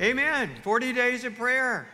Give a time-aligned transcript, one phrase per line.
[0.00, 0.52] Amen.
[0.62, 1.88] 40 days of prayer.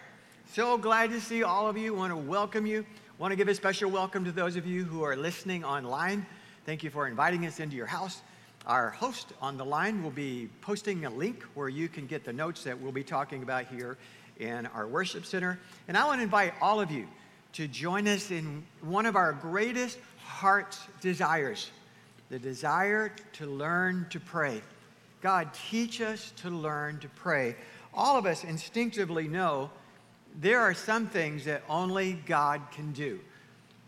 [0.52, 1.94] So glad to see all of you.
[1.94, 2.84] Want to welcome you.
[3.16, 6.26] Want to give a special welcome to those of you who are listening online.
[6.66, 8.20] Thank you for inviting us into your house.
[8.66, 12.32] Our host on the line will be posting a link where you can get the
[12.34, 13.96] notes that we'll be talking about here
[14.38, 15.58] in our worship center.
[15.88, 17.08] And I want to invite all of you
[17.54, 21.70] to join us in one of our greatest heart's desires
[22.28, 24.60] the desire to learn to pray.
[25.22, 27.56] God, teach us to learn to pray
[27.94, 29.70] all of us instinctively know
[30.40, 33.20] there are some things that only God can do.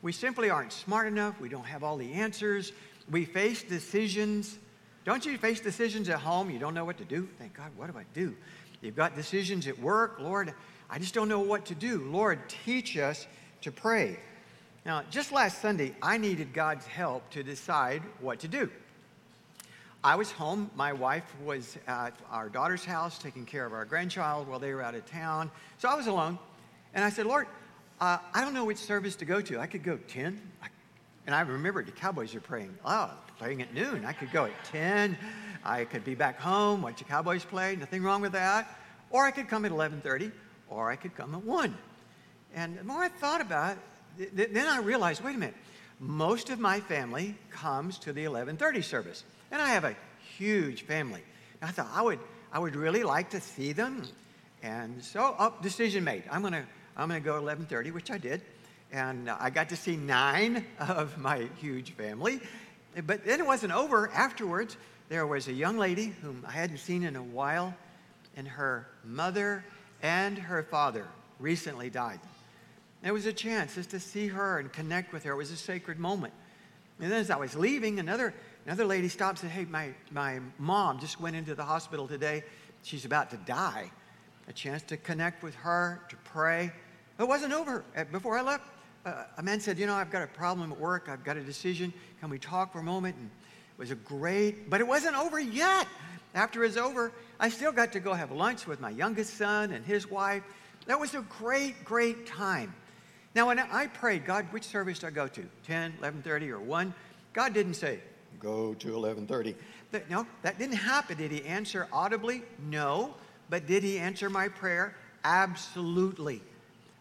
[0.02, 1.41] We simply aren't smart enough.
[1.41, 2.73] We don't have all the answers.
[3.11, 4.59] We face decisions.
[5.05, 6.50] Don't you face decisions at home?
[6.50, 7.28] You don't know what to do?
[7.38, 8.37] Thank God, what do I do?
[8.80, 10.19] You've got decisions at work.
[10.20, 10.55] Lord,
[10.88, 12.05] I just don't know what to do.
[12.05, 13.27] Lord, teach us
[13.62, 14.19] to pray.
[14.84, 18.70] Now, just last Sunday, I needed God's help to decide what to do.
[20.05, 20.70] I was home.
[20.77, 24.82] My wife was at our daughter's house taking care of our grandchild while they were
[24.82, 25.50] out of town.
[25.78, 26.38] So I was alone.
[26.94, 27.47] And I said, Lord,
[28.00, 29.58] uh, I don't know which service to go to.
[29.58, 30.41] I could go 10.
[31.27, 32.77] And I remembered the Cowboys are praying.
[32.84, 34.05] Oh, playing at noon.
[34.05, 35.19] I could go at 10.
[35.64, 37.75] I could be back home, watch the Cowboys play.
[37.75, 38.78] Nothing wrong with that.
[39.10, 40.31] Or I could come at 11:30,
[40.69, 41.77] or I could come at 1.
[42.55, 43.77] And the more I thought about
[44.19, 45.56] it, then I realized, wait a minute.
[45.98, 49.25] Most of my family comes to the 11:30 service.
[49.50, 49.97] And I have a
[50.36, 51.22] huge family.
[51.61, 52.19] And I thought I would,
[52.52, 54.03] I would really like to see them.
[54.62, 56.25] And so, oh, decision made.
[56.30, 56.64] I'm to
[56.97, 58.41] I'm gonna go 11.30, which I did.
[58.91, 62.41] And I got to see nine of my huge family.
[63.06, 64.11] But then it wasn't over.
[64.12, 64.77] Afterwards,
[65.08, 67.75] there was a young lady whom I hadn't seen in a while,
[68.36, 69.64] and her mother
[70.03, 71.06] and her father
[71.38, 72.20] recently died.
[73.03, 75.33] And it was a chance just to see her and connect with her.
[75.33, 76.33] It was a sacred moment.
[76.98, 78.33] And then as I was leaving, another
[78.67, 82.42] Another lady stopped and said, Hey, my, my mom just went into the hospital today.
[82.83, 83.92] She's about to die.
[84.48, 86.72] A chance to connect with her, to pray.
[87.20, 87.84] It wasn't over.
[87.97, 88.64] Uh, before I left,
[89.05, 91.09] uh, a man said, You know, I've got a problem at work.
[91.09, 91.93] I've got a decision.
[92.19, 93.15] Can we talk for a moment?
[93.16, 95.87] And it was a great, but it wasn't over yet.
[96.34, 99.71] After it was over, I still got to go have lunch with my youngest son
[99.72, 100.43] and his wife.
[100.87, 102.75] That was a great, great time.
[103.37, 105.47] Now, when I prayed, God, which service do I go to?
[105.66, 106.94] 10, 11.30, or 1?
[107.33, 108.00] God didn't say,
[108.36, 109.54] go to 11:30.
[109.91, 111.16] But No, that didn't happen.
[111.16, 112.42] Did he answer audibly?
[112.70, 113.14] No.
[113.48, 114.94] But did he answer my prayer?
[115.24, 116.42] Absolutely.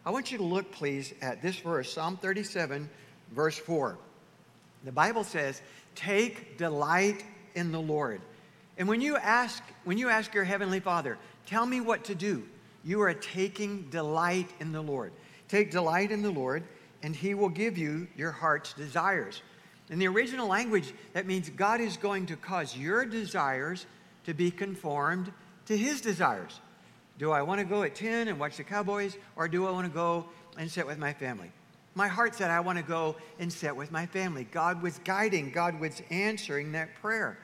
[0.04, 2.88] I want you to look, please, at this verse, Psalm 37,
[3.32, 3.98] verse 4.
[4.84, 5.60] The Bible says,
[5.96, 7.24] "Take delight
[7.54, 8.20] in the Lord."
[8.78, 12.46] And when you ask, when you ask your heavenly Father, "Tell me what to do,"
[12.84, 15.12] you are taking delight in the Lord.
[15.48, 16.62] Take delight in the Lord,
[17.02, 19.42] and He will give you your heart's desires.
[19.90, 23.86] In the original language, that means God is going to cause your desires
[24.24, 25.32] to be conformed
[25.66, 26.60] to His desires.
[27.18, 29.86] Do I want to go at 10 and watch the Cowboys, or do I want
[29.86, 30.26] to go
[30.58, 31.50] and sit with my family?
[31.94, 34.44] My heart said, I want to go and sit with my family.
[34.44, 37.38] God was guiding, God was answering that prayer.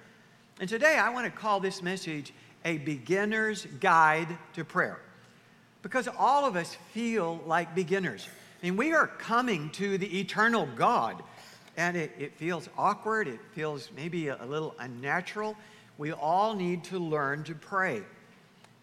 [0.61, 5.01] And today, I want to call this message a beginner's guide to prayer.
[5.81, 8.29] Because all of us feel like beginners.
[8.63, 11.23] I mean, we are coming to the eternal God
[11.77, 15.57] and it, it feels awkward, it feels maybe a, a little unnatural.
[15.99, 18.03] We all need to learn to pray.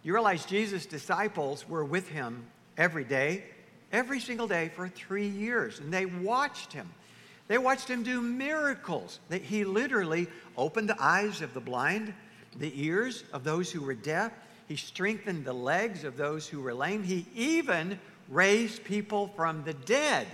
[0.03, 2.45] You realize Jesus' disciples were with him
[2.77, 3.43] every day,
[3.91, 6.89] every single day for three years, and they watched him.
[7.49, 9.19] They watched him do miracles.
[9.29, 12.13] That he literally opened the eyes of the blind,
[12.57, 14.31] the ears of those who were deaf.
[14.67, 17.03] He strengthened the legs of those who were lame.
[17.03, 20.27] He even raised people from the dead.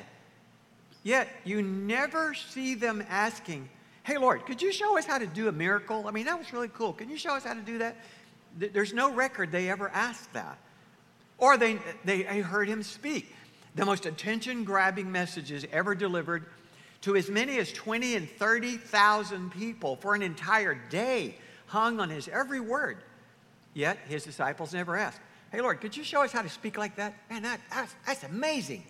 [1.06, 3.70] Yet you never see them asking,
[4.02, 6.08] Hey, Lord, could you show us how to do a miracle?
[6.08, 6.94] I mean, that was really cool.
[6.94, 7.96] Can you show us how to do that?
[8.58, 10.58] There's no record they ever asked that.
[11.38, 13.36] Or they, they heard him speak.
[13.76, 16.46] The most attention grabbing messages ever delivered
[17.02, 21.36] to as many as 20 and 30,000 people for an entire day
[21.68, 22.98] hung on his every word.
[23.76, 25.20] Yet his disciples never asked,
[25.52, 27.14] Hey, Lord, could you show us how to speak like that?
[27.30, 28.84] Man, that, that's, that's amazing.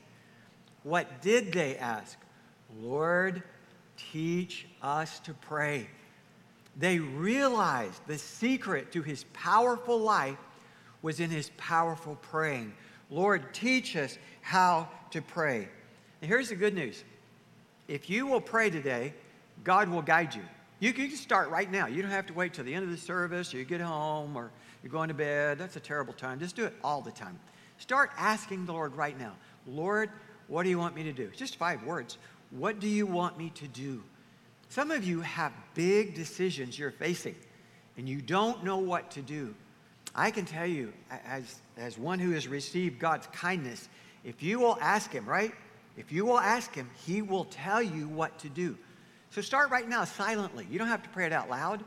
[0.85, 2.15] What did they ask?
[2.79, 3.41] Lord,
[4.11, 5.89] teach us to pray.
[6.77, 10.37] They realized the secret to his powerful life
[11.01, 12.71] was in his powerful praying.
[13.09, 15.67] Lord, teach us how to pray.
[16.21, 17.03] And here's the good news
[17.88, 19.15] if you will pray today,
[19.63, 20.43] God will guide you.
[20.79, 21.88] You can start right now.
[21.88, 24.35] You don't have to wait till the end of the service or you get home
[24.35, 24.51] or
[24.83, 25.57] you're going to bed.
[25.57, 26.39] That's a terrible time.
[26.39, 27.39] Just do it all the time.
[27.79, 29.33] Start asking the Lord right now
[29.67, 30.11] Lord,
[30.47, 31.30] what do you want me to do?
[31.36, 32.18] Just five words.
[32.51, 34.03] What do you want me to do?
[34.69, 37.36] Some of you have big decisions you're facing
[37.97, 39.56] and you don't know what to do.
[40.13, 40.94] I can tell you,
[41.27, 43.89] as, as one who has received God's kindness,
[44.24, 45.53] if you will ask Him, right?
[45.97, 48.77] If you will ask Him, He will tell you what to do.
[49.31, 50.65] So start right now silently.
[50.69, 51.83] You don't have to pray it out loud.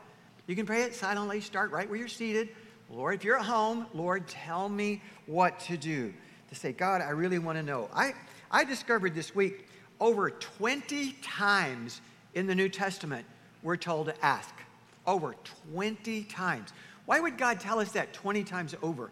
[0.47, 1.41] You can pray it silently.
[1.41, 2.51] Start right where you're seated.
[2.91, 6.13] Lord, if you're at home, Lord, tell me what to do.
[6.49, 7.91] To say, God, I really want to know.
[7.95, 8.15] I,
[8.51, 9.67] I discovered this week
[10.01, 12.01] over 20 times
[12.35, 13.27] in the New Testament
[13.63, 14.55] we're told to ask.
[15.07, 15.35] Over
[15.73, 16.71] 20 times.
[17.07, 19.11] Why would God tell us that 20 times over?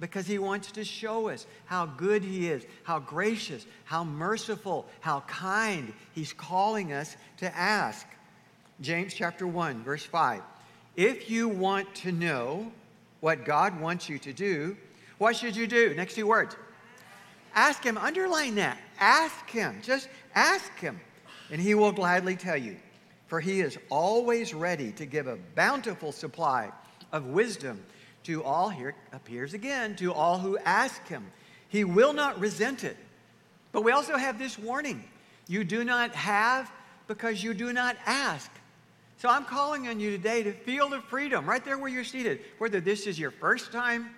[0.00, 5.20] Because He wants to show us how good He is, how gracious, how merciful, how
[5.20, 5.92] kind.
[6.14, 8.06] He's calling us to ask.
[8.80, 10.42] James chapter 1, verse 5.
[10.96, 12.72] If you want to know
[13.20, 14.76] what God wants you to do,
[15.18, 15.94] what should you do?
[15.94, 16.56] Next two words.
[17.54, 17.96] Ask Him.
[17.96, 18.78] Underline that.
[18.98, 19.80] Ask Him.
[19.82, 21.00] Just ask Him,
[21.50, 22.76] and He will gladly tell you.
[23.26, 26.70] For He is always ready to give a bountiful supply
[27.12, 27.82] of wisdom
[28.24, 31.26] to all, here appears again, to all who ask Him.
[31.68, 32.96] He will not resent it.
[33.72, 35.04] But we also have this warning
[35.46, 36.70] you do not have
[37.06, 38.50] because you do not ask.
[39.18, 42.40] So I'm calling on you today to feel the freedom right there where you're seated.
[42.58, 44.10] Whether this is your first time,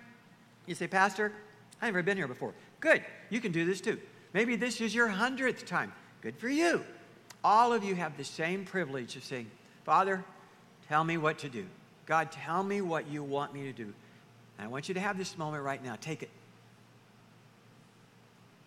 [0.65, 1.31] you say, Pastor,
[1.81, 2.53] I've never been here before.
[2.79, 3.99] Good, you can do this too.
[4.33, 5.91] Maybe this is your hundredth time.
[6.21, 6.83] Good for you.
[7.43, 9.49] All of you have the same privilege of saying,
[9.83, 10.23] Father,
[10.87, 11.65] tell me what to do.
[12.05, 13.93] God, tell me what you want me to do.
[14.57, 15.95] And I want you to have this moment right now.
[15.99, 16.29] Take it.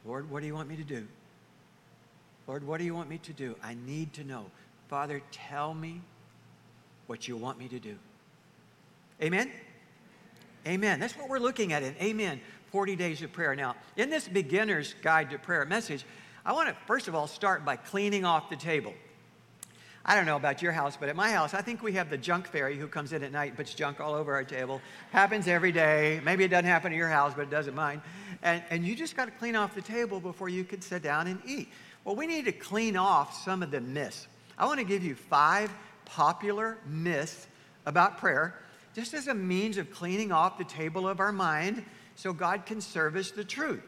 [0.05, 1.07] Lord, what do you want me to do?
[2.47, 3.55] Lord, what do you want me to do?
[3.63, 4.47] I need to know.
[4.89, 6.01] Father, tell me
[7.07, 7.97] what you want me to do.
[9.23, 9.51] Amen?
[10.67, 11.01] Amen.
[11.01, 13.55] That's what we're looking at in Amen 40 Days of Prayer.
[13.55, 16.05] Now, in this beginner's guide to prayer message,
[16.45, 18.95] I want to first of all start by cleaning off the table.
[20.05, 22.17] I don't know about your house, but at my house, I think we have the
[22.17, 24.81] junk fairy who comes in at night and puts junk all over our table.
[25.11, 26.21] Happens every day.
[26.25, 28.01] Maybe it doesn't happen at your house, but it doesn't mine.
[28.43, 31.27] And, and you just got to clean off the table before you can sit down
[31.27, 31.69] and eat.
[32.05, 34.27] Well, we need to clean off some of the myths.
[34.57, 35.71] I want to give you five
[36.07, 37.47] popular myths
[37.85, 38.59] about prayer,
[38.95, 41.85] just as a means of cleaning off the table of our mind
[42.21, 43.83] so God can service the truth.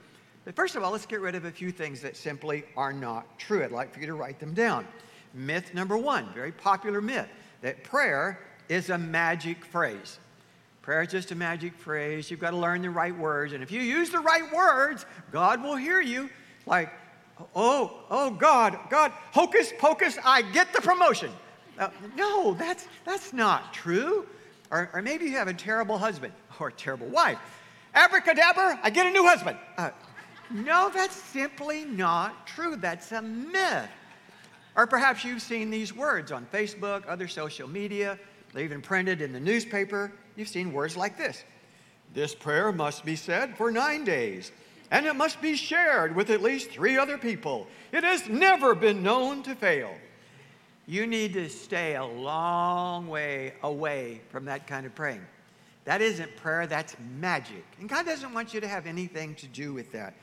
[0.46, 3.38] But first of all, let's get rid of a few things that simply are not
[3.38, 3.62] true.
[3.62, 4.86] I'd like for you to write them down.
[5.34, 7.28] Myth number one, very popular myth,
[7.60, 8.40] that prayer
[8.70, 10.18] is a magic phrase.
[10.80, 12.30] Prayer is just a magic phrase.
[12.30, 13.52] You've got to learn the right words.
[13.52, 16.30] And if you use the right words, God will hear you.
[16.66, 16.90] Like,
[17.54, 21.30] oh, oh, God, God, hocus pocus, I get the promotion.
[21.78, 24.26] Uh, no, that's, that's not true.
[24.70, 27.38] Or, or, maybe you have a terrible husband or a terrible wife.
[27.94, 29.58] Abracadabra, I get a new husband.
[29.76, 29.90] Uh,
[30.50, 32.76] no, that's simply not true.
[32.76, 33.88] That's a myth.
[34.76, 38.18] Or perhaps you've seen these words on Facebook, other social media,
[38.52, 40.12] they're even printed in the newspaper.
[40.36, 41.44] You've seen words like this
[42.14, 44.52] This prayer must be said for nine days,
[44.90, 47.66] and it must be shared with at least three other people.
[47.92, 49.94] It has never been known to fail.
[50.86, 55.24] You need to stay a long way away from that kind of praying.
[55.84, 57.64] That isn't prayer, that's magic.
[57.80, 60.14] And God doesn't want you to have anything to do with that.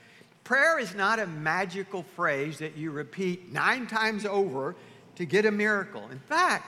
[0.43, 4.75] Prayer is not a magical phrase that you repeat nine times over
[5.15, 6.07] to get a miracle.
[6.11, 6.65] In fact,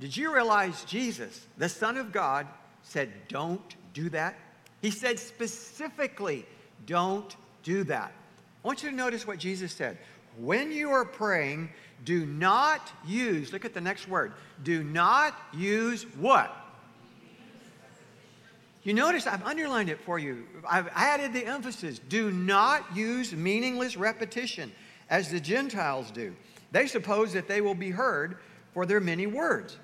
[0.00, 2.46] did you realize Jesus, the Son of God,
[2.82, 4.36] said, Don't do that?
[4.82, 6.44] He said specifically,
[6.86, 8.12] Don't do that.
[8.64, 9.96] I want you to notice what Jesus said.
[10.38, 11.70] When you are praying,
[12.04, 14.32] do not use, look at the next word,
[14.64, 16.63] do not use what?
[18.84, 20.44] You notice I've underlined it for you.
[20.68, 21.98] I've added the emphasis.
[21.98, 24.70] Do not use meaningless repetition
[25.08, 26.36] as the Gentiles do.
[26.70, 28.36] They suppose that they will be heard
[28.74, 29.78] for their many words.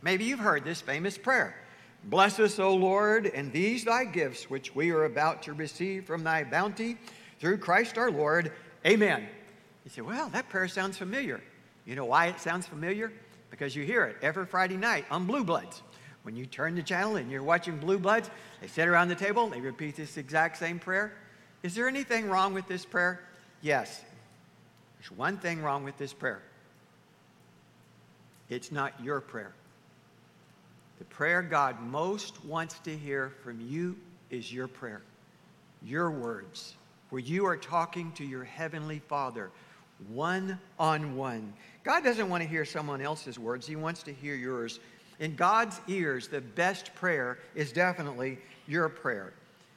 [0.00, 1.56] Maybe you've heard this famous prayer
[2.04, 6.24] Bless us, O Lord, and these thy gifts which we are about to receive from
[6.24, 6.96] thy bounty
[7.38, 8.50] through Christ our Lord.
[8.84, 9.28] Amen.
[9.84, 11.40] You say, Well, that prayer sounds familiar.
[11.84, 13.12] You know why it sounds familiar?
[13.50, 15.82] Because you hear it every Friday night on Blue Bloods.
[16.22, 19.48] When you turn the channel and you're watching Blue Bloods, they sit around the table,
[19.48, 21.12] they repeat this exact same prayer.
[21.62, 23.20] Is there anything wrong with this prayer?
[23.60, 24.02] Yes.
[24.98, 26.42] There's one thing wrong with this prayer
[28.48, 29.52] it's not your prayer.
[30.98, 33.96] The prayer God most wants to hear from you
[34.30, 35.00] is your prayer,
[35.82, 36.74] your words,
[37.08, 39.50] where you are talking to your heavenly Father
[40.08, 41.52] one on one.
[41.84, 44.80] God doesn't want to hear someone else's words, He wants to hear yours.
[45.20, 49.32] In God's ears, the best prayer is definitely your prayer.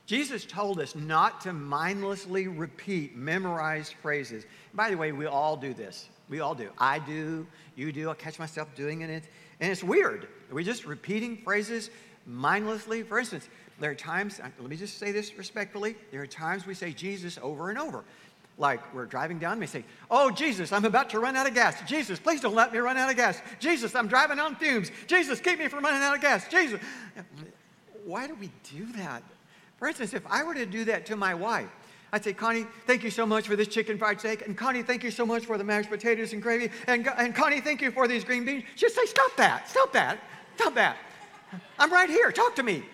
[0.06, 4.46] Jesus told us not to mindlessly repeat memorized phrases.
[4.74, 6.10] By the way, we all do this.
[6.30, 6.70] We all do.
[6.78, 8.10] I do, you do.
[8.10, 9.24] I catch myself doing it.
[9.60, 10.28] And it's weird.
[10.52, 11.90] We're just repeating phrases
[12.26, 13.04] mindlessly.
[13.04, 13.50] For instance,
[13.80, 17.38] There are times, let me just say this respectfully, there are times we say Jesus
[17.42, 18.06] over and over.
[18.58, 21.82] Like we're driving down, we say, Oh, Jesus, I'm about to run out of gas.
[21.88, 23.42] Jesus, please don't let me run out of gas.
[23.60, 24.92] Jesus, I'm driving on fumes.
[25.08, 26.48] Jesus, keep me from running out of gas.
[26.48, 26.80] Jesus.
[28.06, 29.24] Why do we do that?
[29.78, 31.70] For instance, if I were to do that to my wife,
[32.14, 34.46] I'd say, Connie, thank you so much for this chicken fried steak.
[34.48, 36.72] And Connie, thank you so much for the mashed potatoes and gravy.
[36.88, 38.64] And, and Connie, thank you for these green beans.
[38.76, 40.20] She'd say, Stop that, stop that,
[40.56, 40.98] stop that.
[41.78, 42.86] I'm right here, talk to me.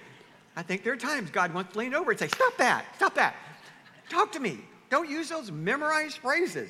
[0.56, 3.14] I think there are times God wants to lean over and say, Stop that, stop
[3.16, 3.36] that.
[4.10, 4.62] Talk to me.
[4.92, 6.70] Don't use those memorized phrases.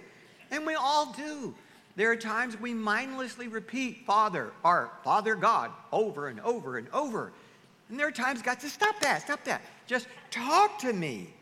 [0.52, 1.54] And we all do.
[1.98, 7.34] There are times we mindlessly repeat Father or Father God over and over and over.
[7.90, 9.62] And there are times God says, Stop that, stop that.
[9.88, 11.34] Just talk to me.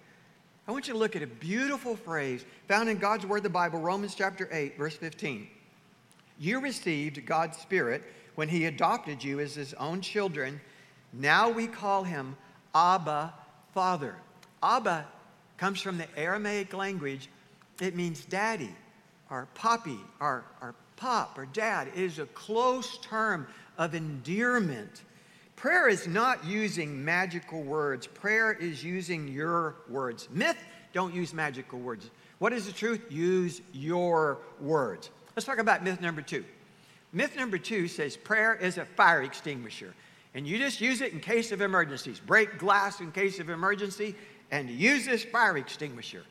[0.67, 3.79] I want you to look at a beautiful phrase found in God's Word, the Bible,
[3.79, 5.47] Romans chapter 8, verse 15.
[6.39, 8.03] You received God's Spirit
[8.35, 10.61] when He adopted you as His own children.
[11.11, 12.37] Now we call Him
[12.73, 13.33] Abba,
[13.73, 14.15] Father.
[14.63, 15.07] Abba
[15.59, 17.27] comes from the Aramaic language.
[17.81, 18.73] It means daddy,
[19.29, 21.89] or poppy, or, or pop, or dad.
[21.89, 23.45] It is a close term
[23.77, 25.03] of endearment.
[25.57, 28.07] Prayer is not using magical words.
[28.07, 30.29] Prayer is using your words.
[30.31, 30.57] Myth,
[30.93, 32.09] don't use magical words.
[32.39, 33.01] What is the truth?
[33.11, 35.09] Use your words.
[35.35, 36.45] Let's talk about myth number two.
[37.11, 39.93] Myth number two says prayer is a fire extinguisher,
[40.33, 42.19] and you just use it in case of emergencies.
[42.19, 44.15] Break glass in case of emergency,
[44.51, 46.23] and use this fire extinguisher.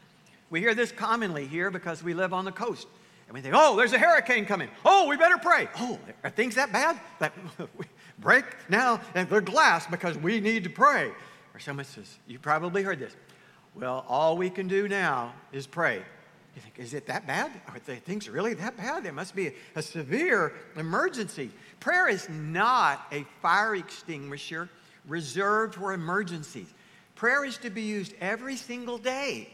[0.50, 2.86] We hear this commonly here because we live on the coast.
[3.26, 4.70] And we think, oh, there's a hurricane coming.
[4.84, 5.68] Oh, we better pray.
[5.78, 6.98] Oh, are things that bad?
[7.18, 7.34] That
[8.18, 11.12] break now and the glass because we need to pray.
[11.54, 13.14] Or someone says, You probably heard this.
[13.74, 16.02] Well, all we can do now is pray.
[16.56, 17.52] You think, is it that bad?
[17.68, 19.04] Are things really that bad?
[19.04, 21.50] There must be a, a severe emergency.
[21.78, 24.68] Prayer is not a fire extinguisher
[25.06, 26.72] reserved for emergencies.
[27.18, 29.50] Prayer is to be used every single day.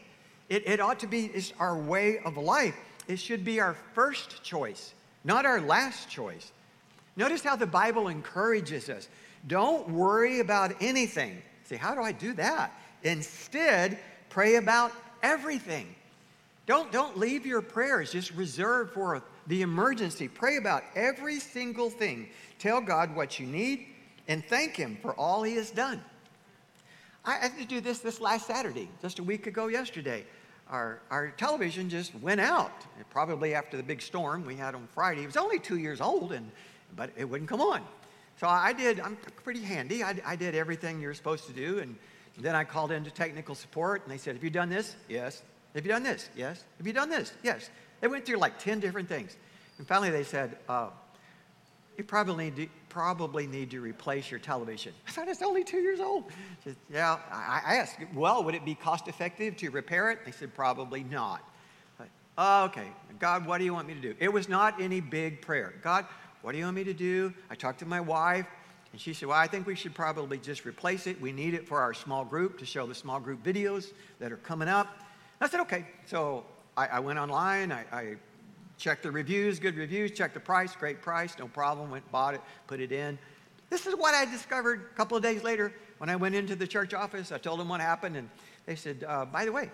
[0.49, 2.75] It, it ought to be it's our way of life.
[3.07, 4.93] It should be our first choice,
[5.23, 6.51] not our last choice.
[7.15, 9.09] Notice how the Bible encourages us.
[9.47, 11.41] Don't worry about anything.
[11.63, 12.71] Say, how do I do that?
[13.01, 13.97] Instead,
[14.29, 14.91] pray about
[15.23, 15.87] everything.
[16.67, 20.27] Don't, don't leave your prayers just reserved for the emergency.
[20.27, 22.29] Pray about every single thing.
[22.59, 23.87] Tell God what you need
[24.27, 26.03] and thank Him for all He has done.
[27.25, 30.25] I had to do this this last Saturday, just a week ago yesterday.
[30.69, 35.23] Our, our television just went out, probably after the big storm we had on Friday.
[35.23, 36.51] It was only two years old, and
[36.95, 37.81] but it wouldn't come on.
[38.39, 40.03] So I did, I'm pretty handy.
[40.03, 41.79] I, I did everything you're supposed to do.
[41.79, 41.95] And
[42.37, 44.95] then I called into technical support and they said, Have you done this?
[45.07, 45.41] Yes.
[45.73, 46.29] Have you done this?
[46.35, 46.63] Yes.
[46.77, 47.33] Have you done this?
[47.43, 47.69] Yes.
[48.01, 49.37] They went through like 10 different things.
[49.77, 50.89] And finally they said, uh,
[51.97, 54.93] You probably need, to, probably need to replace your television.
[55.05, 56.31] I thought it's only two years old.
[56.63, 57.17] Said, yeah.
[57.29, 60.19] I asked, Well, would it be cost effective to repair it?
[60.23, 61.43] They said, Probably not.
[62.37, 62.87] oh, okay.
[63.19, 64.15] God, what do you want me to do?
[64.17, 65.73] It was not any big prayer.
[65.81, 66.05] God,
[66.41, 67.33] what do you want me to do?
[67.49, 68.47] I talked to my wife,
[68.93, 71.19] and she said, Well, I think we should probably just replace it.
[71.19, 74.37] We need it for our small group to show the small group videos that are
[74.37, 74.87] coming up.
[75.41, 75.85] I said, Okay.
[76.05, 76.45] So
[76.77, 78.15] I, I went online, I, I
[78.77, 82.41] checked the reviews, good reviews, check the price, great price, no problem, went, bought it,
[82.67, 83.17] put it in.
[83.69, 86.67] This is what I discovered a couple of days later when I went into the
[86.67, 87.31] church office.
[87.31, 88.29] I told them what happened, and
[88.65, 89.71] they said, uh, By the way,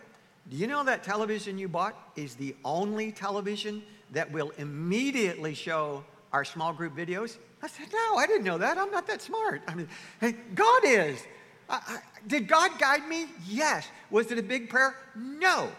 [0.49, 6.03] do you know that television you bought is the only television that will immediately show
[6.33, 7.37] our small group videos?
[7.61, 8.77] I said, No, I didn't know that.
[8.77, 9.61] I'm not that smart.
[9.67, 9.87] I mean,
[10.19, 11.21] hey, God is.
[11.69, 13.27] I, I, did God guide me?
[13.47, 13.87] Yes.
[14.09, 14.95] Was it a big prayer?
[15.15, 15.69] No.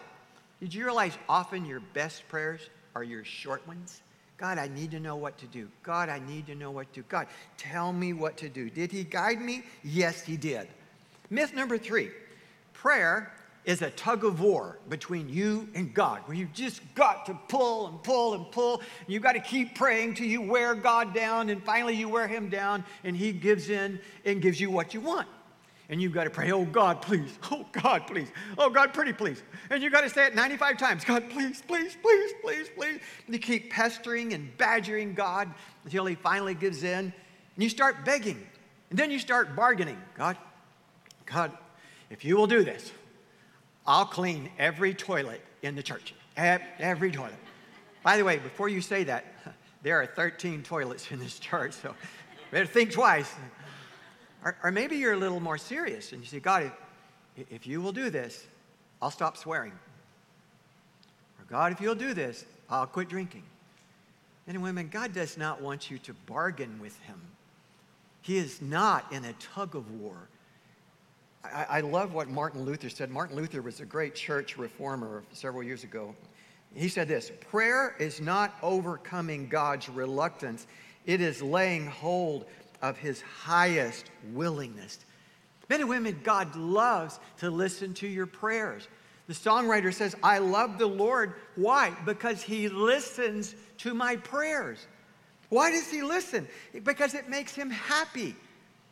[0.59, 2.61] Did you realize often your best prayers
[2.95, 4.01] are your short ones?
[4.37, 5.69] God, I need to know what to do.
[5.83, 7.05] God, I need to know what to do.
[7.07, 8.69] God, tell me what to do.
[8.69, 9.63] Did He guide me?
[9.83, 10.67] Yes, He did.
[11.29, 12.11] Myth number three
[12.73, 13.31] prayer
[13.65, 17.87] is a tug of war between you and God, where you've just got to pull
[17.87, 18.79] and pull and pull.
[18.79, 22.27] And you've got to keep praying till you wear God down, and finally you wear
[22.27, 25.27] Him down, and He gives in and gives you what you want.
[25.89, 27.37] And you've got to pray, oh God, please.
[27.51, 28.29] Oh God, please.
[28.57, 29.43] Oh God, pretty please.
[29.69, 32.99] And you've got to say it 95 times God, please, please, please, please, please.
[33.25, 37.13] And you keep pestering and badgering God until He finally gives in.
[37.55, 38.47] And you start begging.
[38.89, 39.97] And then you start bargaining.
[40.17, 40.37] God,
[41.25, 41.51] God,
[42.09, 42.91] if you will do this,
[43.85, 46.13] I'll clean every toilet in the church.
[46.37, 47.33] Every toilet.
[48.03, 49.25] By the way, before you say that,
[49.83, 51.93] there are 13 toilets in this church, so
[52.51, 53.31] better think twice.
[54.43, 56.71] Or, or maybe you're a little more serious and you say, God,
[57.37, 58.45] if, if you will do this,
[59.01, 59.73] I'll stop swearing.
[61.39, 63.43] Or God, if you'll do this, I'll quit drinking.
[64.47, 67.19] Men and women, God does not want you to bargain with Him.
[68.21, 70.27] He is not in a tug of war
[71.43, 73.11] I, I love what Martin Luther said.
[73.11, 76.15] Martin Luther was a great church reformer several years ago.
[76.73, 80.65] He said this prayer is not overcoming God's reluctance,
[81.05, 82.45] it is laying hold
[82.83, 84.99] of his highest willingness.
[85.69, 88.87] Men and women, God loves to listen to your prayers.
[89.27, 91.33] The songwriter says, I love the Lord.
[91.55, 91.93] Why?
[92.05, 94.85] Because he listens to my prayers.
[95.47, 96.45] Why does he listen?
[96.83, 98.35] Because it makes him happy.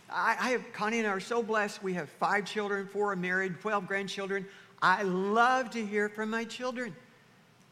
[0.10, 1.84] I, I have, Connie and I are so blessed.
[1.84, 4.46] We have five children, four are married, 12 grandchildren.
[4.82, 6.96] I love to hear from my children.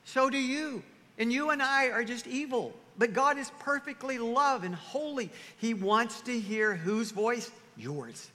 [0.03, 0.83] So do you.
[1.17, 2.73] And you and I are just evil.
[2.99, 5.31] But God is perfectly love and holy.
[5.57, 7.49] He wants to hear whose voice?
[7.77, 8.29] Yours.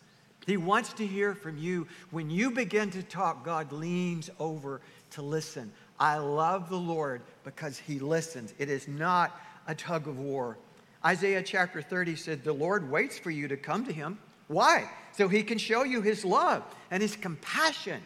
[0.47, 1.87] He wants to hear from you.
[2.11, 4.81] When you begin to talk, God leans over
[5.13, 5.71] to listen.
[6.01, 8.55] I love the Lord because he listens.
[8.59, 10.57] It is not a tug of war.
[11.05, 14.19] Isaiah chapter 30 said, The Lord waits for you to come to him.
[14.49, 14.91] Why?
[15.13, 18.01] So he can show you his love and his compassion.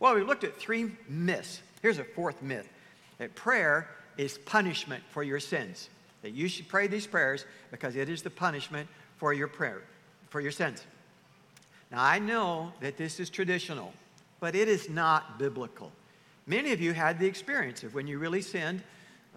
[0.00, 1.62] Well, we looked at three myths.
[1.80, 2.68] Here's a fourth myth
[3.18, 3.88] that prayer
[4.20, 5.88] is punishment for your sins.
[6.20, 8.86] That you should pray these prayers because it is the punishment
[9.16, 9.80] for your prayer,
[10.28, 10.84] for your sins.
[11.90, 13.94] Now, I know that this is traditional,
[14.38, 15.90] but it is not biblical.
[16.46, 18.82] Many of you had the experience of when you really sinned,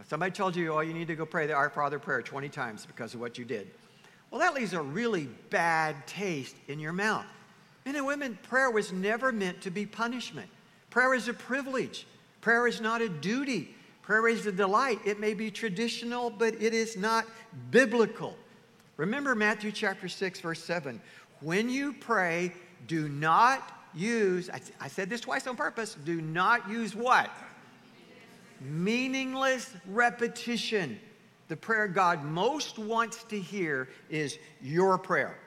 [0.06, 2.86] somebody told you, oh, you need to go pray the Our Father prayer 20 times
[2.86, 3.72] because of what you did.
[4.32, 7.26] Well, that leaves a really bad taste in your mouth.
[7.86, 10.50] Men and women, prayer was never meant to be punishment.
[10.90, 12.06] Prayer is a privilege.
[12.42, 13.76] Prayer is not a duty.
[14.04, 15.00] Prayer is a delight.
[15.06, 17.26] It may be traditional, but it is not
[17.72, 18.36] biblical.
[18.98, 21.02] Remember Matthew chapter 6, verse 7.
[21.40, 22.54] When you pray,
[22.88, 27.32] do not use, I, I said this twice on purpose, do not use what?
[28.60, 31.00] Meaningless repetition.
[31.48, 35.38] The prayer God most wants to hear is your prayer.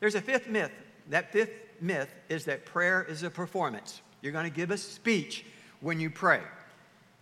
[0.00, 0.72] There's a fifth myth.
[1.10, 4.00] That fifth myth is that prayer is a performance.
[4.22, 5.44] You're going to give a speech
[5.80, 6.40] when you pray.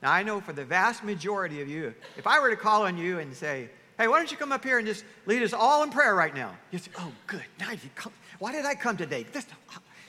[0.03, 2.97] Now, I know for the vast majority of you, if I were to call on
[2.97, 3.69] you and say,
[4.01, 6.35] Hey, why don't you come up here and just lead us all in prayer right
[6.35, 6.57] now?
[6.71, 7.45] You say, oh, good.
[7.59, 8.15] Now you come.
[8.39, 9.27] Why did I come today?
[9.31, 9.45] This,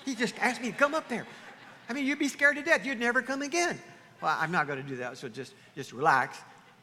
[0.05, 1.27] he just asked me to come up there.
[1.89, 2.85] I mean, you'd be scared to death.
[2.85, 3.77] You'd never come again.
[4.21, 6.37] Well, I'm not going to do that, so just, just relax.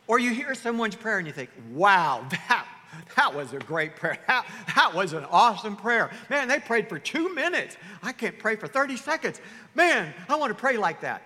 [0.07, 2.69] Or you hear someone's prayer and you think, wow, that,
[3.17, 4.19] that was a great prayer.
[4.27, 6.11] That, that was an awesome prayer.
[6.29, 7.79] Man, they prayed for two minutes.
[8.03, 9.41] I can't pray for 30 seconds.
[9.75, 11.23] Man, I want to pray like that.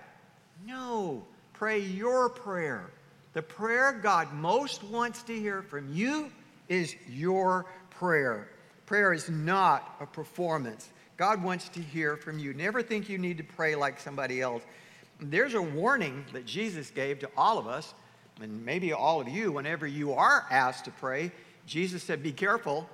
[0.65, 1.25] No,
[1.63, 2.91] pray your prayer.
[3.31, 6.29] The prayer God most wants to hear from you
[6.67, 8.49] is your prayer.
[8.85, 10.89] Prayer is not a performance.
[11.15, 12.53] God wants to hear from you.
[12.53, 14.61] Never think you need to pray like somebody else.
[15.21, 17.93] There's a warning that Jesus gave to all of us,
[18.41, 21.31] and maybe all of you, whenever you are asked to pray.
[21.65, 22.89] Jesus said, Be careful.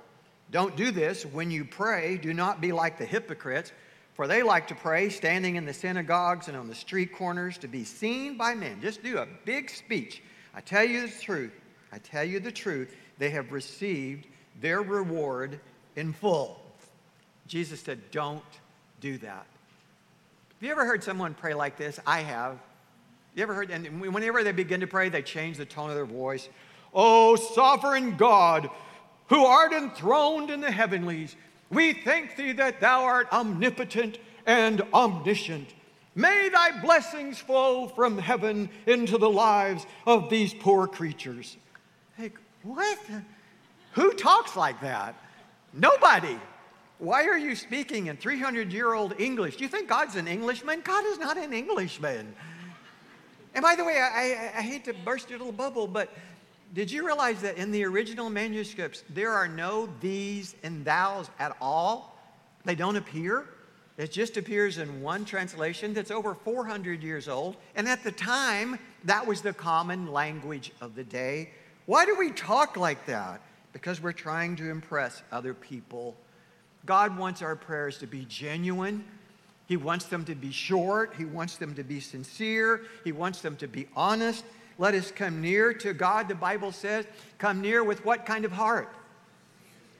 [0.52, 1.26] Don't do this.
[1.26, 3.72] When you pray, do not be like the hypocrites
[4.20, 7.66] for they like to pray standing in the synagogues and on the street corners to
[7.66, 8.78] be seen by men.
[8.82, 10.22] Just do a big speech.
[10.54, 11.54] I tell you the truth.
[11.90, 12.94] I tell you the truth.
[13.16, 14.26] They have received
[14.60, 15.58] their reward
[15.96, 16.60] in full.
[17.46, 18.44] Jesus said, Don't
[19.00, 19.46] do that.
[19.46, 21.98] Have you ever heard someone pray like this?
[22.06, 22.58] I have.
[23.34, 26.04] You ever heard, and whenever they begin to pray, they change the tone of their
[26.04, 26.46] voice.
[26.92, 28.68] Oh, sovereign God,
[29.28, 31.36] who art enthroned in the heavenlies,
[31.70, 35.68] we thank thee that thou art omnipotent and omniscient.
[36.14, 41.56] May thy blessings flow from heaven into the lives of these poor creatures.
[42.18, 42.98] Like, what?
[43.92, 45.14] Who talks like that?
[45.72, 46.38] Nobody.
[46.98, 49.56] Why are you speaking in 300 year old English?
[49.56, 50.82] Do you think God's an Englishman?
[50.84, 52.34] God is not an Englishman.
[53.54, 56.12] And by the way, I, I, I hate to burst your little bubble, but
[56.72, 61.56] did you realize that in the original manuscripts, there are no these and thous at
[61.60, 62.16] all?
[62.64, 63.46] They don't appear.
[63.96, 67.56] It just appears in one translation that's over 400 years old.
[67.74, 71.50] And at the time, that was the common language of the day.
[71.86, 73.40] Why do we talk like that?
[73.72, 76.16] Because we're trying to impress other people.
[76.86, 79.04] God wants our prayers to be genuine.
[79.66, 81.14] He wants them to be short.
[81.18, 82.82] He wants them to be sincere.
[83.04, 84.44] He wants them to be honest.
[84.80, 87.04] Let us come near to God, the Bible says.
[87.36, 88.88] Come near with what kind of heart?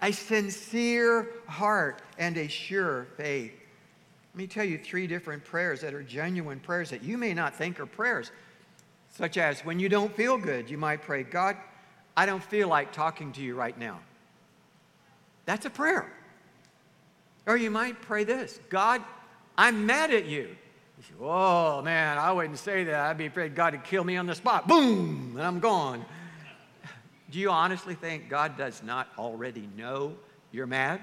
[0.00, 3.52] A sincere heart and a sure faith.
[4.32, 7.54] Let me tell you three different prayers that are genuine prayers that you may not
[7.54, 8.32] think are prayers.
[9.10, 11.58] Such as when you don't feel good, you might pray, God,
[12.16, 14.00] I don't feel like talking to you right now.
[15.44, 16.10] That's a prayer.
[17.44, 19.02] Or you might pray this God,
[19.58, 20.56] I'm mad at you.
[21.00, 23.06] You say, oh man, I wouldn't say that.
[23.06, 24.68] I'd be afraid God would kill me on the spot.
[24.68, 26.04] Boom, and I'm gone.
[27.30, 30.14] Do you honestly think God does not already know
[30.52, 31.00] you're mad?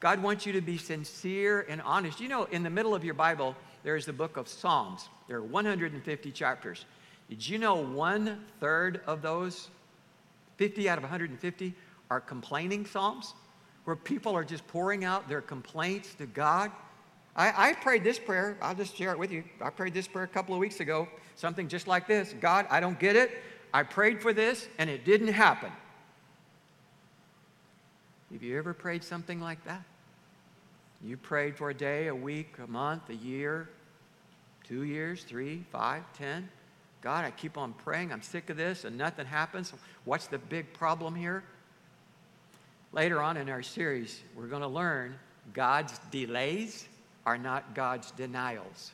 [0.00, 2.18] God wants you to be sincere and honest.
[2.18, 5.08] You know, in the middle of your Bible, there is the book of Psalms.
[5.28, 6.84] There are 150 chapters.
[7.30, 9.68] Did you know one third of those,
[10.56, 11.72] 50 out of 150,
[12.10, 13.34] are complaining Psalms,
[13.84, 16.72] where people are just pouring out their complaints to God?
[17.38, 18.58] I, I prayed this prayer.
[18.60, 19.44] I'll just share it with you.
[19.62, 22.80] I prayed this prayer a couple of weeks ago, something just like this God, I
[22.80, 23.30] don't get it.
[23.72, 25.70] I prayed for this, and it didn't happen.
[28.32, 29.82] Have you ever prayed something like that?
[31.02, 33.68] You prayed for a day, a week, a month, a year,
[34.64, 36.48] two years, three, five, ten.
[37.02, 38.12] God, I keep on praying.
[38.12, 39.72] I'm sick of this and nothing happens.
[40.04, 41.44] What's the big problem here?
[42.92, 45.14] Later on in our series, we're going to learn
[45.54, 46.88] God's delays
[47.26, 48.92] are not God's denials.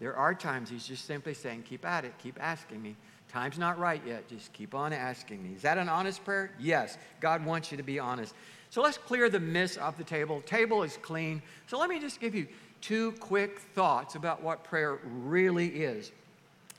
[0.00, 2.96] There are times He's just simply saying, Keep at it, keep asking me.
[3.28, 4.28] Time's not right yet.
[4.28, 5.54] Just keep on asking me.
[5.54, 6.50] Is that an honest prayer?
[6.58, 6.96] Yes.
[7.20, 8.34] God wants you to be honest.
[8.70, 10.40] So let's clear the mess off the table.
[10.42, 11.42] Table is clean.
[11.66, 12.46] So let me just give you
[12.80, 16.12] two quick thoughts about what prayer really is.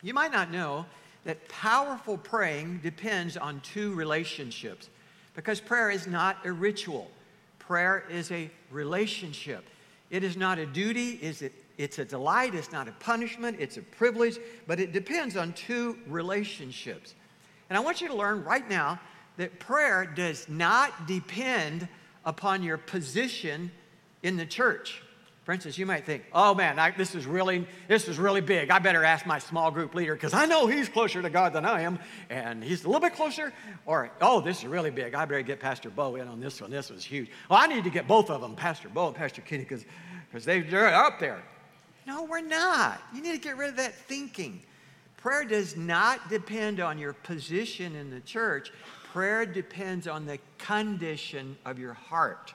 [0.02, 0.86] You might not know
[1.26, 4.89] that powerful praying depends on two relationships
[5.36, 7.12] because prayer is not a ritual.
[7.60, 9.65] Prayer is a relationship.
[10.10, 13.78] It is not a duty, is it it's a delight, it's not a punishment, it's
[13.78, 17.13] a privilege, but it depends on two relationships.
[17.70, 19.00] And I want you to learn right now
[19.38, 21.88] that prayer does not depend
[22.26, 23.72] upon your position
[24.24, 25.04] in the church.
[25.47, 28.69] For instance, you might think, "Oh man, I, this is really this is really big.
[28.69, 31.63] I better ask my small group leader because I know he's closer to God than
[31.63, 33.53] I am, and he's a little bit closer."
[33.86, 35.15] Or, "Oh, this is really big.
[35.15, 36.69] I better get Pastor Bo in on this one.
[36.69, 37.31] This was huge.
[37.49, 39.86] Well, I need to get both of them, Pastor Bo and Pastor Kenny, because
[40.29, 41.41] because they're up there."
[42.05, 43.01] No, we're not.
[43.15, 44.62] You need to get rid of that thinking.
[45.15, 48.73] Prayer does not depend on your position in the church.
[49.13, 52.53] Prayer depends on the condition of your heart.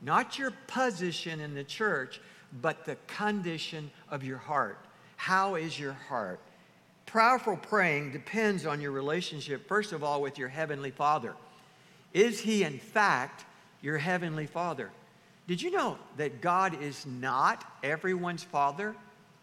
[0.00, 2.20] Not your position in the church,
[2.60, 4.78] but the condition of your heart.
[5.16, 6.40] How is your heart?
[7.06, 11.34] Powerful praying depends on your relationship, first of all, with your Heavenly Father.
[12.12, 13.44] Is He, in fact,
[13.82, 14.90] your Heavenly Father?
[15.46, 18.94] Did you know that God is not everyone's father?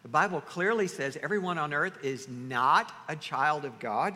[0.03, 4.13] The Bible clearly says everyone on earth is not a child of God.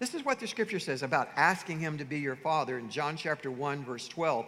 [0.00, 3.16] This is what the scripture says about asking him to be your father in John
[3.16, 4.46] chapter 1 verse 12.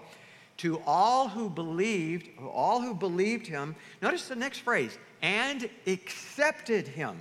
[0.62, 7.20] To all who believed, all who believed him, notice the next phrase, and accepted him.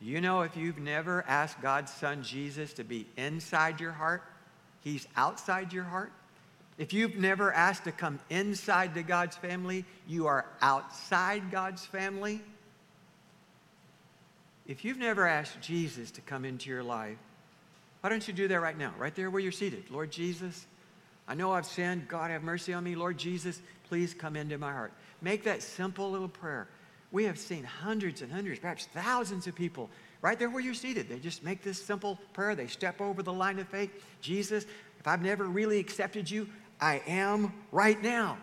[0.00, 4.22] You know if you've never asked God's son Jesus to be inside your heart,
[4.80, 6.10] he's outside your heart?
[6.78, 12.40] If you've never asked to come inside to God's family, you are outside God's family.
[14.66, 17.18] If you've never asked Jesus to come into your life,
[18.00, 19.90] why don't you do that right now, right there where you're seated?
[19.90, 20.66] Lord Jesus,
[21.28, 22.08] I know I've sinned.
[22.08, 22.94] God, have mercy on me.
[22.94, 24.92] Lord Jesus, please come into my heart.
[25.20, 26.68] Make that simple little prayer.
[27.10, 29.90] We have seen hundreds and hundreds, perhaps thousands of people
[30.22, 31.08] right there where you're seated.
[31.08, 32.54] They just make this simple prayer.
[32.54, 33.90] They step over the line of faith.
[34.20, 34.64] Jesus,
[34.98, 36.48] if I've never really accepted you,
[36.80, 38.38] I am right now.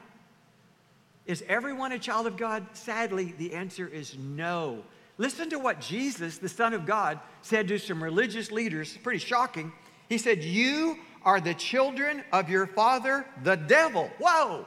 [1.26, 2.65] Is everyone a child of God?
[2.74, 4.84] Sadly, the answer is no.
[5.18, 8.98] Listen to what Jesus, the Son of God, said to some religious leaders.
[9.04, 9.72] Pretty shocking.
[10.08, 14.10] He said, You are the children of your father, the devil.
[14.20, 14.66] Whoa!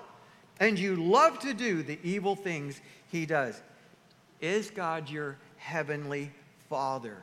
[0.61, 3.61] And you love to do the evil things he does.
[4.41, 6.31] Is God your heavenly
[6.69, 7.23] father?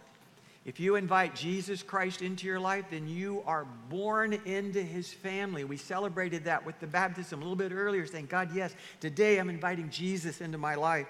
[0.65, 5.63] If you invite Jesus Christ into your life, then you are born into his family.
[5.63, 9.49] We celebrated that with the baptism a little bit earlier, saying, God, yes, today I'm
[9.49, 11.07] inviting Jesus into my life.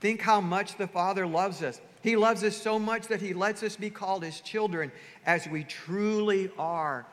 [0.00, 1.80] Think how much the Father loves us.
[2.02, 4.92] He loves us so much that he lets us be called his children
[5.26, 7.06] as we truly are.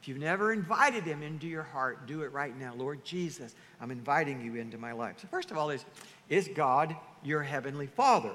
[0.00, 2.72] If you've never invited him into your heart, do it right now.
[2.74, 5.16] Lord Jesus, I'm inviting you into my life.
[5.20, 5.84] So, first of all, is,
[6.30, 8.32] is God your heavenly Father?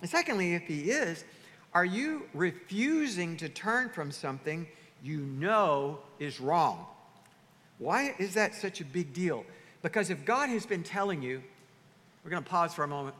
[0.00, 1.24] And secondly, if he is,
[1.72, 4.66] are you refusing to turn from something
[5.02, 6.86] you know is wrong?
[7.78, 9.44] Why is that such a big deal?
[9.82, 11.42] Because if God has been telling you,
[12.24, 13.14] we're going to pause for a moment.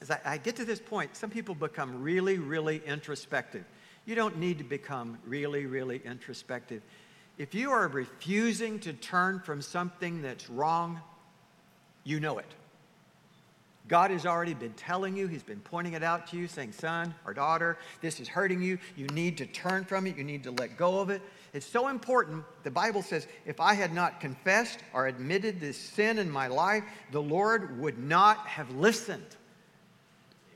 [0.00, 3.64] As I, I, get to this point, some people become really, really introspective.
[4.06, 6.82] You don't need to become really, really introspective.
[7.38, 11.00] If you are refusing to turn from something that's wrong,
[12.02, 12.46] you know it.
[13.86, 17.14] God has already been telling you, He's been pointing it out to you, saying, Son
[17.24, 18.78] or daughter, this is hurting you.
[18.96, 20.16] You need to turn from it.
[20.18, 21.22] You need to let go of it.
[21.54, 22.44] It's so important.
[22.64, 26.84] The Bible says, if I had not confessed or admitted this sin in my life,
[27.12, 29.36] the Lord would not have listened.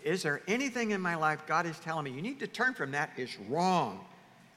[0.05, 2.91] Is there anything in my life God is telling me you need to turn from
[2.91, 4.05] that is wrong?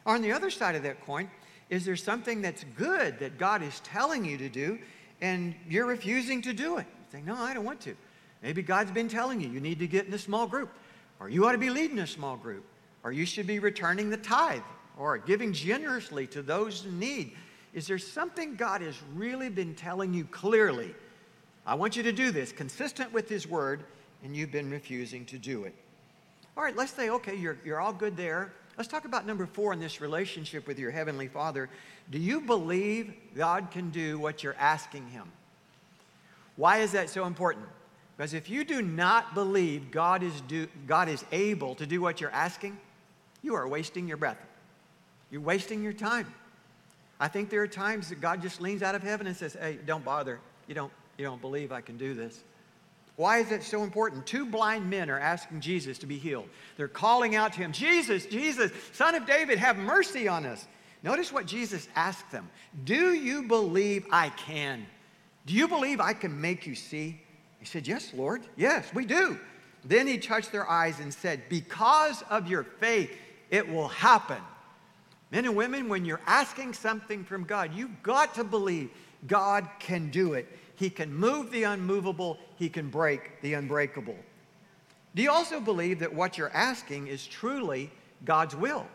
[0.06, 1.30] On the other side of that coin,
[1.70, 4.80] Is there something that's good that God is telling you to do
[5.22, 6.86] and you're refusing to do it?
[6.86, 7.96] You think, no, I don't want to.
[8.44, 10.70] Maybe God's been telling you you need to get in a small group,
[11.20, 12.64] or you ought to be leading a small group,
[13.04, 14.62] or you should be returning the tithe,
[14.98, 17.32] or giving generously to those in need.
[17.74, 20.94] Is there something God has really been telling you clearly?
[21.66, 23.84] I want you to do this, consistent with His word,
[24.24, 25.74] and you've been refusing to do it.
[26.56, 28.54] All right, let's say, okay, you're, you're all good there.
[28.78, 31.70] Let's talk about number four in this relationship with your Heavenly Father.
[32.12, 35.32] Do you believe God can do what you're asking Him?
[36.58, 37.66] Why is that so important?
[38.16, 42.20] Because if you do not believe God is, do, God is able to do what
[42.20, 42.78] you're asking,
[43.42, 44.40] you are wasting your breath.
[45.32, 46.34] You're wasting your time.
[47.20, 49.80] I think there are times that God just leans out of heaven and says, Hey,
[49.86, 50.40] don't bother.
[50.68, 52.44] You don't, you don't believe I can do this.
[53.16, 54.26] Why is it so important?
[54.26, 56.50] Two blind men are asking Jesus to be healed.
[56.76, 60.68] They're calling out to him, Jesus, Jesus, son of David, have mercy on us.
[61.02, 62.50] Notice what Jesus asked them
[62.84, 64.86] Do you believe I can?
[65.46, 67.22] Do you believe I can make you see?
[67.60, 68.42] He said, Yes, Lord.
[68.58, 69.40] Yes, we do.
[69.86, 73.16] Then he touched their eyes and said, Because of your faith,
[73.50, 74.42] it will happen.
[75.32, 78.90] Men and women, when you're asking something from God, you've got to believe
[79.28, 80.48] God can do it.
[80.76, 84.18] He can move the unmovable, He can break the unbreakable.
[85.16, 87.90] Do you also believe that what you're asking is truly
[88.26, 88.86] God's will?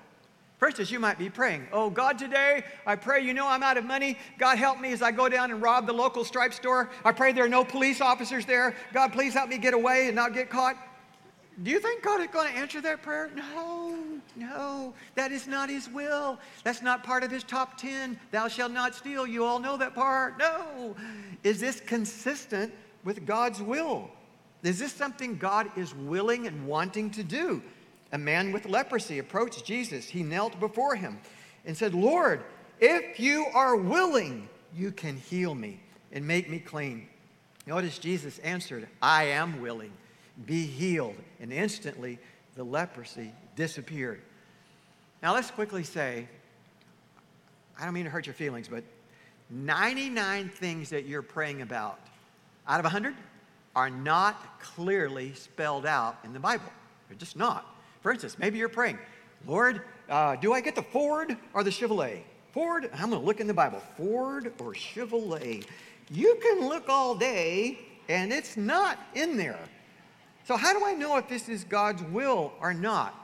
[0.59, 3.79] For instance, you might be praying, Oh, God, today I pray you know I'm out
[3.79, 4.19] of money.
[4.39, 6.91] God, help me as I go down and rob the local Stripes store.
[7.03, 8.77] I pray there are no police officers there.
[8.93, 10.77] God, please help me get away and not get caught.
[11.63, 13.31] Do you think God is going to answer that prayer?
[13.35, 13.95] No,
[14.35, 14.95] no.
[15.15, 16.39] That is not His will.
[16.65, 18.19] That's not part of His top 10.
[18.31, 19.27] Thou shalt not steal.
[19.27, 20.39] You all know that part.
[20.39, 20.97] No.
[21.45, 22.73] Is this consistent
[23.05, 24.11] with God's will?
[24.63, 27.63] Is this something God is willing and wanting to do?
[28.13, 30.09] A man with leprosy approached Jesus.
[30.09, 31.19] He knelt before him
[31.67, 32.43] and said, Lord,
[32.81, 35.81] if you are willing, you can heal me
[36.13, 37.07] and make me clean.
[37.67, 39.93] Notice Jesus answered, I am willing
[40.47, 41.17] be healed.
[41.41, 42.19] And instantly,
[42.55, 44.21] the leprosy disappeared.
[45.23, 46.29] Now, let's quickly say
[47.79, 48.85] I don't mean to hurt your feelings, but
[49.49, 51.99] 99 things that you're praying about
[52.69, 53.15] out of 100
[53.75, 56.71] are not clearly spelled out in the Bible.
[57.09, 57.75] They're just not.
[58.03, 58.99] For instance, maybe you're praying,
[59.47, 62.21] Lord, uh, do I get the Ford or the Chevrolet?
[62.53, 65.65] Ford, I'm going to look in the Bible, Ford or Chevrolet.
[66.11, 69.59] You can look all day and it's not in there.
[70.51, 73.15] So, how do I know if this is God's will or not?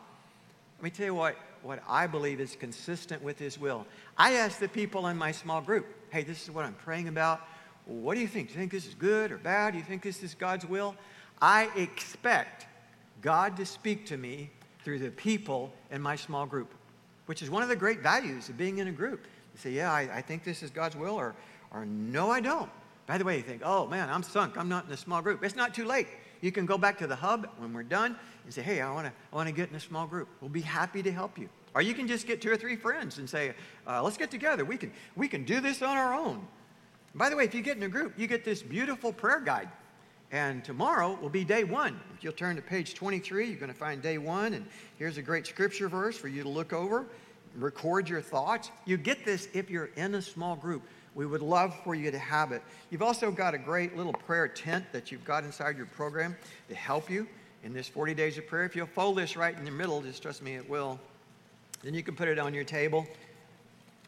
[0.79, 1.35] Let me tell you what,
[1.65, 3.85] what I believe is consistent with His will.
[4.17, 7.41] I ask the people in my small group, hey, this is what I'm praying about.
[7.85, 8.47] What do you think?
[8.47, 9.73] Do you think this is good or bad?
[9.73, 10.95] Do you think this is God's will?
[11.43, 12.69] I expect
[13.23, 14.49] God to speak to me
[14.85, 16.73] through the people in my small group,
[17.25, 19.27] which is one of the great values of being in a group.
[19.53, 21.35] You say, yeah, I, I think this is God's will, or,
[21.73, 22.71] or no, I don't.
[23.09, 24.57] By the way, you think, oh man, I'm sunk.
[24.57, 25.43] I'm not in a small group.
[25.43, 26.07] It's not too late.
[26.41, 29.07] You can go back to the hub when we're done and say, hey, I want
[29.07, 30.29] to I wanna get in a small group.
[30.41, 31.49] We'll be happy to help you.
[31.75, 33.53] Or you can just get two or three friends and say,
[33.87, 34.65] uh, let's get together.
[34.65, 36.47] We can, we can do this on our own.
[37.15, 39.69] By the way, if you get in a group, you get this beautiful prayer guide.
[40.33, 42.01] And tomorrow will be day one.
[42.17, 44.55] If you'll turn to page 23, you're going to find day one.
[44.55, 44.67] And
[44.99, 47.07] here's a great scripture verse for you to look over,
[47.57, 48.71] record your thoughts.
[48.87, 50.83] You get this if you're in a small group.
[51.17, 52.63] We would love for you to have it.
[52.91, 56.37] You've also got a great little prayer tent that you've got inside your program
[56.69, 57.27] to help you
[57.65, 58.65] in this 40 days of prayer.
[58.65, 61.01] If you'll fold this right in the middle, just trust me, it will.
[61.83, 63.07] Then you can put it on your table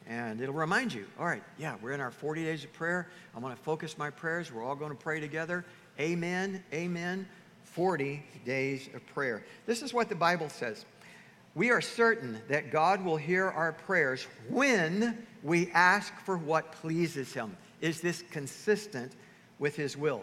[0.07, 3.09] and it'll remind you all right, yeah, we're in our 40 days of prayer.
[3.35, 4.53] I'm going to focus my prayers.
[4.53, 5.65] We're all going to pray together.
[5.99, 7.27] Amen, amen.
[7.65, 9.45] 40 days of prayer.
[9.65, 10.85] This is what the Bible says.
[11.59, 17.33] We are certain that God will hear our prayers when we ask for what pleases
[17.33, 17.57] Him.
[17.81, 19.11] Is this consistent
[19.59, 20.23] with His will?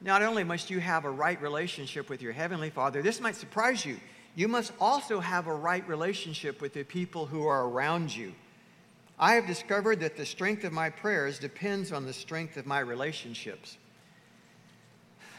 [0.00, 3.84] Not only must you have a right relationship with your Heavenly Father, this might surprise
[3.84, 4.00] you.
[4.36, 8.32] You must also have a right relationship with the people who are around you.
[9.18, 12.80] I have discovered that the strength of my prayers depends on the strength of my
[12.80, 13.76] relationships.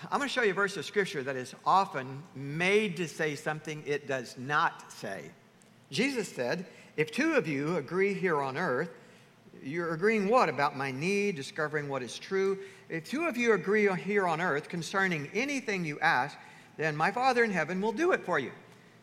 [0.04, 3.36] I'm going to show you a verse of scripture that is often made to say
[3.36, 5.32] something it does not say.
[5.92, 8.92] Jesus said, If two of you agree here on earth,
[9.62, 10.48] you're agreeing what?
[10.48, 12.60] About my need, discovering what is true.
[12.88, 16.38] If two of you agree here on earth concerning anything you ask,
[16.78, 18.52] then my Father in heaven will do it for you.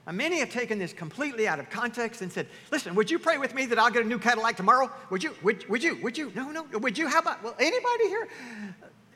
[0.07, 3.39] Now, many have taken this completely out of context and said, listen, would you pray
[3.39, 4.91] with me that I'll get a new Cadillac tomorrow?
[5.11, 5.35] Would you?
[5.43, 5.97] Would, would you?
[6.03, 6.33] Would you?
[6.35, 6.65] No, no.
[6.79, 7.09] Would you?
[7.09, 8.29] How about, well, anybody here?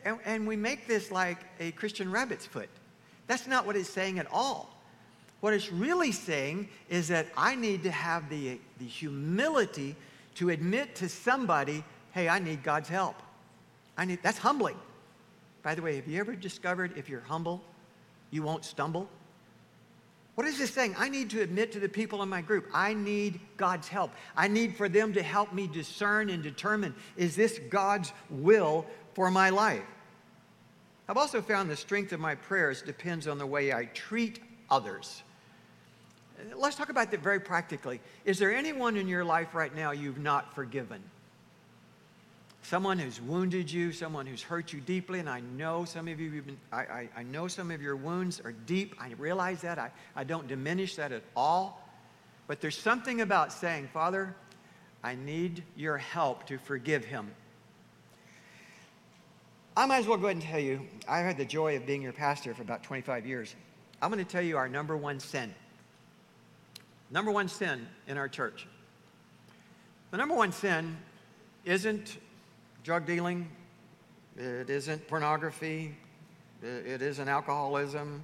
[0.05, 2.69] And, and we make this like a Christian rabbit's foot.
[3.27, 4.75] That's not what it's saying at all.
[5.41, 9.97] What it's really saying is that I need to have the, the humility
[10.37, 11.83] to admit to somebody,
[12.13, 13.17] hey, I need God's help.
[13.97, 14.77] I need, that's humbling.
[15.63, 17.63] By the way, have you ever discovered if you're humble,
[18.31, 19.09] you won't stumble?
[20.35, 20.95] What is this saying?
[20.99, 24.13] I need to admit to the people in my group, I need God's help.
[24.37, 28.87] I need for them to help me discern and determine is this God's will
[29.20, 29.83] for my life?
[31.06, 35.22] I've also found the strength of my prayers depends on the way I treat others.
[36.56, 38.00] Let's talk about that very practically.
[38.24, 41.02] Is there anyone in your life right now you've not forgiven?
[42.62, 46.40] Someone who's wounded you, someone who's hurt you deeply, and I know some of you,
[46.40, 48.94] been, I, I, I, know some of your wounds are deep.
[48.98, 49.78] I realize that.
[49.78, 51.87] I, I don't diminish that at all.
[52.46, 54.35] But there's something about saying, Father,
[55.04, 57.33] I need your help to forgive him.
[59.81, 62.03] I might as well go ahead and tell you, I've had the joy of being
[62.03, 63.55] your pastor for about 25 years.
[64.03, 65.55] I'm going to tell you our number one sin.
[67.11, 68.66] Number one sin in our church.
[70.11, 70.99] The number one sin
[71.64, 72.19] isn't
[72.85, 73.49] drug dealing,
[74.37, 75.97] it isn't pornography,
[76.62, 78.23] it isn't alcoholism.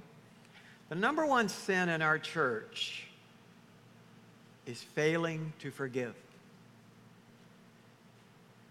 [0.89, 3.07] The number one sin in our church
[4.67, 6.13] is failing to forgive.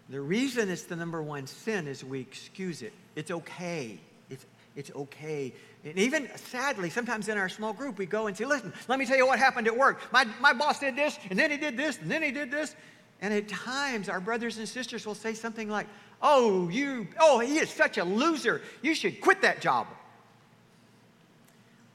[0.09, 2.93] The reason it's the number one sin is we excuse it.
[3.15, 3.99] It's okay.
[4.29, 5.53] It's, it's okay.
[5.83, 9.05] And even sadly, sometimes in our small group, we go and say, listen, let me
[9.05, 9.99] tell you what happened at work.
[10.13, 12.75] My, my boss did this, and then he did this, and then he did this.
[13.21, 15.87] And at times, our brothers and sisters will say something like,
[16.21, 18.61] oh, you, oh, he is such a loser.
[18.81, 19.87] You should quit that job.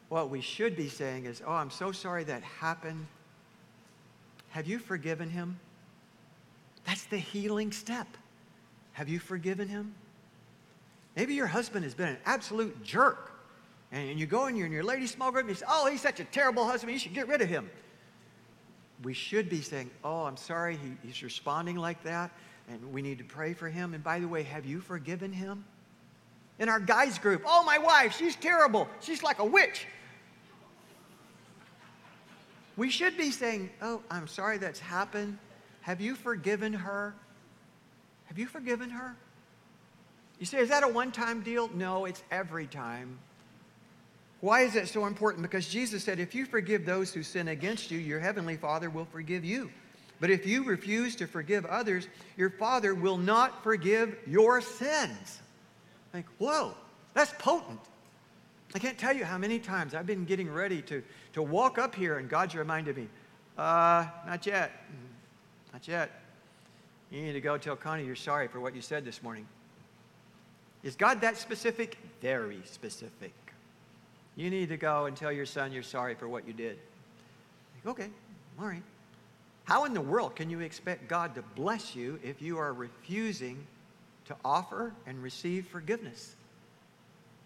[0.09, 3.07] What we should be saying is, oh, I'm so sorry that happened.
[4.51, 5.59] Have you forgiven him?
[6.84, 8.06] That's the healing step.
[8.92, 9.94] Have you forgiven him?
[11.16, 13.32] Maybe your husband has been an absolute jerk.
[13.90, 16.00] And you go in your, in your lady small group and you say, Oh, he's
[16.00, 16.92] such a terrible husband.
[16.92, 17.70] You should get rid of him.
[19.02, 20.76] We should be saying, Oh, I'm sorry.
[20.76, 22.30] He, he's responding like that.
[22.70, 23.92] And we need to pray for him.
[23.92, 25.64] And by the way, have you forgiven him?
[26.58, 28.88] In our guys group, Oh, my wife, she's terrible.
[29.00, 29.86] She's like a witch.
[32.76, 35.36] We should be saying, Oh, I'm sorry that's happened.
[35.82, 37.14] Have you forgiven her?
[38.26, 39.14] Have you forgiven her?
[40.38, 41.70] You say, is that a one time deal?
[41.74, 43.18] No, it's every time.
[44.40, 45.42] Why is that so important?
[45.42, 49.04] Because Jesus said, if you forgive those who sin against you, your heavenly Father will
[49.04, 49.70] forgive you.
[50.18, 55.40] But if you refuse to forgive others, your Father will not forgive your sins.
[56.12, 56.74] Like, whoa,
[57.14, 57.80] that's potent.
[58.74, 61.02] I can't tell you how many times I've been getting ready to,
[61.34, 63.08] to walk up here and God's reminded me,
[63.58, 64.72] uh, not yet.
[65.72, 66.11] Not yet.
[67.11, 69.46] You need to go tell Connie you're sorry for what you said this morning.
[70.82, 71.98] Is God that specific?
[72.20, 73.32] Very specific.
[74.35, 76.78] You need to go and tell your son you're sorry for what you did.
[77.87, 78.08] okay,
[78.58, 78.82] all right.
[79.64, 83.64] How in the world can you expect God to bless you if you are refusing
[84.26, 86.35] to offer and receive forgiveness?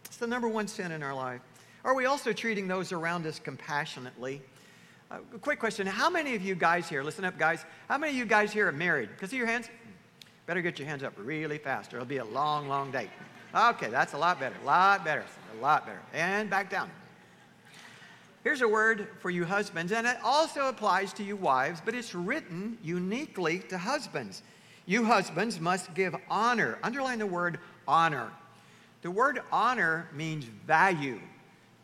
[0.06, 1.40] It's the number one sin in our life.
[1.84, 4.40] Are we also treating those around us compassionately?
[5.08, 5.86] Uh, quick question.
[5.86, 8.66] How many of you guys here, listen up, guys, how many of you guys here
[8.66, 9.08] are married?
[9.18, 9.68] Can I see your hands?
[10.46, 13.08] Better get your hands up really fast, or it'll be a long, long day.
[13.54, 15.24] Okay, that's a lot better, a lot better,
[15.56, 16.00] a lot better.
[16.12, 16.90] And back down.
[18.42, 22.12] Here's a word for you husbands, and it also applies to you wives, but it's
[22.12, 24.42] written uniquely to husbands.
[24.86, 26.78] You husbands must give honor.
[26.82, 28.32] Underline the word honor.
[29.02, 31.20] The word honor means value.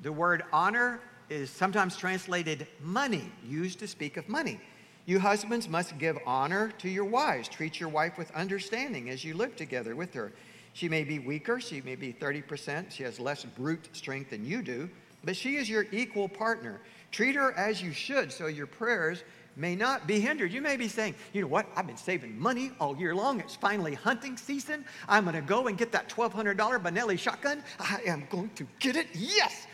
[0.02, 4.60] The word honor is sometimes translated money, used to speak of money.
[5.04, 7.48] You husbands must give honor to your wives.
[7.48, 10.32] Treat your wife with understanding as you live together with her.
[10.74, 14.62] She may be weaker, she may be 30%, she has less brute strength than you
[14.62, 14.88] do,
[15.24, 16.80] but she is your equal partner.
[17.10, 19.22] Treat her as you should so your prayers
[19.56, 20.52] may not be hindered.
[20.52, 23.40] You may be saying, you know what, I've been saving money all year long.
[23.40, 24.84] It's finally hunting season.
[25.08, 27.62] I'm going to go and get that $1,200 Benelli shotgun.
[27.78, 29.08] I am going to get it.
[29.14, 29.66] Yes.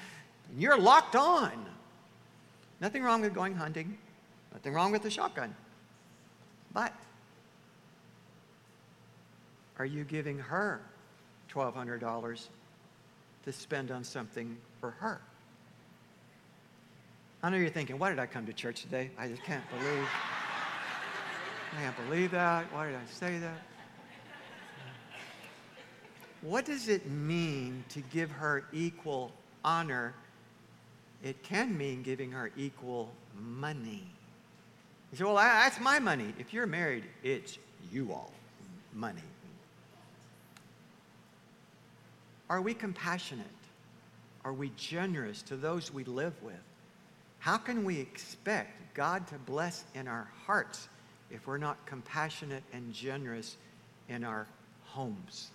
[0.50, 1.52] And you're locked on.
[2.80, 3.98] Nothing wrong with going hunting,
[4.52, 5.54] nothing wrong with the shotgun.
[6.72, 6.92] But
[9.78, 10.80] are you giving her
[11.52, 12.48] $1,200
[13.44, 15.20] to spend on something for her?
[17.42, 19.10] I know you're thinking, why did I come to church today?
[19.16, 20.08] I just can't believe.
[21.76, 22.72] I can't believe that.
[22.72, 23.62] Why did I say that?
[26.42, 29.32] What does it mean to give her equal
[29.64, 30.14] honor
[31.22, 33.10] it can mean giving her equal
[33.40, 34.04] money.
[35.12, 36.34] You say, well, that's my money.
[36.38, 37.58] If you're married, it's
[37.90, 38.32] you all
[38.94, 39.22] money.
[42.50, 43.46] Are we compassionate?
[44.44, 46.54] Are we generous to those we live with?
[47.40, 50.88] How can we expect God to bless in our hearts
[51.30, 53.56] if we're not compassionate and generous
[54.08, 54.46] in our
[54.84, 55.50] homes.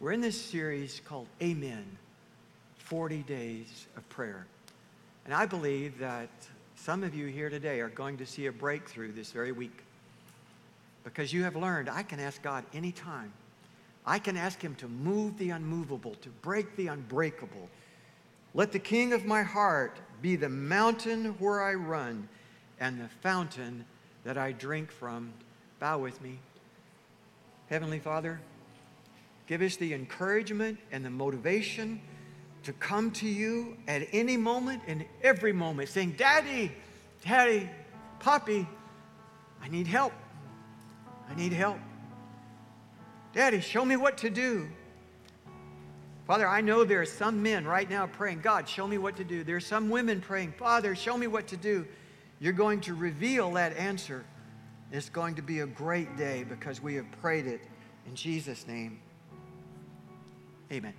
[0.00, 1.84] We're in this series called Amen
[2.84, 4.46] 40 Days of Prayer.
[5.24, 6.28] And I believe that
[6.76, 9.82] some of you here today are going to see a breakthrough this very week
[11.02, 13.32] because you have learned I can ask God anytime.
[14.04, 17.70] I can ask Him to move the unmovable, to break the unbreakable.
[18.52, 22.28] Let the King of my heart be the mountain where I run
[22.80, 23.86] and the fountain
[24.24, 25.32] that I drink from.
[25.80, 26.38] Bow with me.
[27.70, 28.40] Heavenly Father,
[29.46, 32.02] give us the encouragement and the motivation
[32.64, 36.72] to come to you at any moment, in every moment, saying, Daddy,
[37.24, 37.70] Daddy,
[38.20, 38.66] Poppy,
[39.62, 40.12] I need help.
[41.28, 41.78] I need help.
[43.32, 44.68] Daddy, show me what to do.
[46.26, 49.24] Father, I know there are some men right now praying, God, show me what to
[49.24, 49.44] do.
[49.44, 51.86] There are some women praying, Father, show me what to do.
[52.40, 54.24] You're going to reveal that answer.
[54.90, 57.60] It's going to be a great day because we have prayed it
[58.06, 59.00] in Jesus' name.
[60.72, 60.94] Amen.